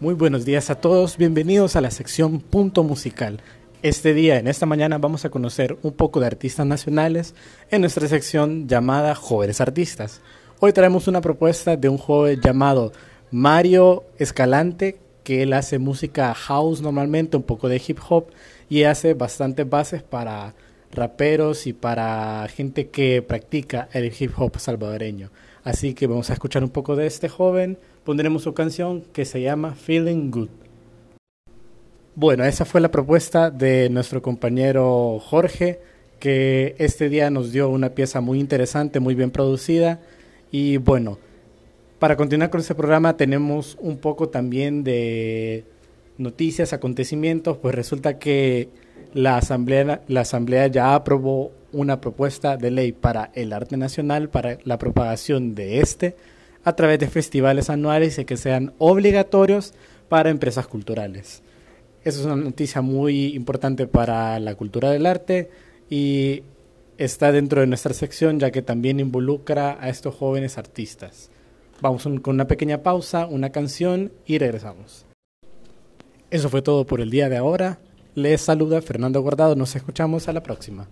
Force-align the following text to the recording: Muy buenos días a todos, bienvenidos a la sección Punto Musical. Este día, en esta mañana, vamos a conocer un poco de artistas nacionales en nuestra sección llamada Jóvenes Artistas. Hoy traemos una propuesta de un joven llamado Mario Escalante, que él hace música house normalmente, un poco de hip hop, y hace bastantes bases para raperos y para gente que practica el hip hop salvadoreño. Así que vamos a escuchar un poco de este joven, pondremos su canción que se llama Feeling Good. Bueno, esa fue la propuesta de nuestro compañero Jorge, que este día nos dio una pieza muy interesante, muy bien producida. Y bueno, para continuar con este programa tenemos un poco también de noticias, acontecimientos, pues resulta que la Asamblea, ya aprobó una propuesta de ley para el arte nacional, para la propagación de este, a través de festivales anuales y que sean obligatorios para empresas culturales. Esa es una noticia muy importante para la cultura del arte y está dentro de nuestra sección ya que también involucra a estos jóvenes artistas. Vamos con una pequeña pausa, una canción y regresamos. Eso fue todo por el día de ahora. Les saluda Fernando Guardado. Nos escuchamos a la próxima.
Muy 0.00 0.14
buenos 0.14 0.46
días 0.46 0.70
a 0.70 0.76
todos, 0.76 1.18
bienvenidos 1.18 1.76
a 1.76 1.82
la 1.82 1.90
sección 1.90 2.40
Punto 2.40 2.82
Musical. 2.82 3.42
Este 3.82 4.14
día, 4.14 4.38
en 4.38 4.48
esta 4.48 4.64
mañana, 4.64 4.96
vamos 4.96 5.26
a 5.26 5.28
conocer 5.28 5.76
un 5.82 5.92
poco 5.92 6.20
de 6.20 6.26
artistas 6.26 6.64
nacionales 6.64 7.34
en 7.70 7.82
nuestra 7.82 8.08
sección 8.08 8.66
llamada 8.66 9.14
Jóvenes 9.14 9.60
Artistas. 9.60 10.22
Hoy 10.58 10.72
traemos 10.72 11.06
una 11.06 11.20
propuesta 11.20 11.76
de 11.76 11.90
un 11.90 11.98
joven 11.98 12.40
llamado 12.40 12.92
Mario 13.30 14.04
Escalante, 14.16 14.98
que 15.22 15.42
él 15.42 15.52
hace 15.52 15.78
música 15.78 16.32
house 16.32 16.80
normalmente, 16.80 17.36
un 17.36 17.42
poco 17.42 17.68
de 17.68 17.82
hip 17.86 17.98
hop, 18.08 18.28
y 18.70 18.84
hace 18.84 19.12
bastantes 19.12 19.68
bases 19.68 20.02
para 20.02 20.54
raperos 20.92 21.66
y 21.66 21.72
para 21.72 22.46
gente 22.48 22.88
que 22.88 23.22
practica 23.22 23.88
el 23.92 24.12
hip 24.18 24.32
hop 24.36 24.58
salvadoreño. 24.58 25.30
Así 25.62 25.94
que 25.94 26.06
vamos 26.06 26.30
a 26.30 26.32
escuchar 26.32 26.64
un 26.64 26.70
poco 26.70 26.96
de 26.96 27.06
este 27.06 27.28
joven, 27.28 27.78
pondremos 28.04 28.42
su 28.42 28.54
canción 28.54 29.02
que 29.12 29.24
se 29.24 29.42
llama 29.42 29.74
Feeling 29.74 30.30
Good. 30.30 30.48
Bueno, 32.14 32.44
esa 32.44 32.64
fue 32.64 32.80
la 32.80 32.90
propuesta 32.90 33.50
de 33.50 33.88
nuestro 33.88 34.20
compañero 34.20 35.18
Jorge, 35.20 35.80
que 36.18 36.74
este 36.78 37.08
día 37.08 37.30
nos 37.30 37.52
dio 37.52 37.68
una 37.68 37.90
pieza 37.90 38.20
muy 38.20 38.40
interesante, 38.40 39.00
muy 39.00 39.14
bien 39.14 39.30
producida. 39.30 40.00
Y 40.50 40.78
bueno, 40.78 41.18
para 41.98 42.16
continuar 42.16 42.50
con 42.50 42.60
este 42.60 42.74
programa 42.74 43.16
tenemos 43.16 43.76
un 43.80 43.98
poco 43.98 44.28
también 44.28 44.82
de 44.82 45.64
noticias, 46.18 46.72
acontecimientos, 46.72 47.58
pues 47.58 47.74
resulta 47.74 48.18
que 48.18 48.68
la 49.14 49.36
Asamblea, 49.36 50.66
ya 50.68 50.94
aprobó 50.94 51.52
una 51.72 52.00
propuesta 52.00 52.56
de 52.56 52.70
ley 52.70 52.92
para 52.92 53.30
el 53.34 53.52
arte 53.52 53.76
nacional, 53.76 54.28
para 54.28 54.58
la 54.64 54.78
propagación 54.78 55.54
de 55.54 55.80
este, 55.80 56.16
a 56.64 56.74
través 56.74 56.98
de 56.98 57.08
festivales 57.08 57.70
anuales 57.70 58.18
y 58.18 58.24
que 58.24 58.36
sean 58.36 58.72
obligatorios 58.78 59.74
para 60.08 60.30
empresas 60.30 60.66
culturales. 60.66 61.42
Esa 62.04 62.20
es 62.20 62.26
una 62.26 62.36
noticia 62.36 62.80
muy 62.80 63.34
importante 63.34 63.86
para 63.86 64.40
la 64.40 64.54
cultura 64.54 64.90
del 64.90 65.06
arte 65.06 65.50
y 65.88 66.42
está 66.98 67.32
dentro 67.32 67.60
de 67.60 67.66
nuestra 67.66 67.94
sección 67.94 68.40
ya 68.40 68.50
que 68.50 68.62
también 68.62 69.00
involucra 69.00 69.78
a 69.80 69.88
estos 69.88 70.14
jóvenes 70.14 70.58
artistas. 70.58 71.30
Vamos 71.80 72.02
con 72.02 72.34
una 72.34 72.46
pequeña 72.46 72.82
pausa, 72.82 73.26
una 73.26 73.50
canción 73.50 74.12
y 74.26 74.38
regresamos. 74.38 75.06
Eso 76.30 76.48
fue 76.48 76.62
todo 76.62 76.86
por 76.86 77.00
el 77.00 77.10
día 77.10 77.28
de 77.28 77.38
ahora. 77.38 77.80
Les 78.14 78.40
saluda 78.40 78.82
Fernando 78.82 79.20
Guardado. 79.22 79.54
Nos 79.54 79.76
escuchamos 79.76 80.28
a 80.28 80.32
la 80.32 80.42
próxima. 80.42 80.88